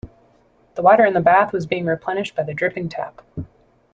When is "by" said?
2.35-2.41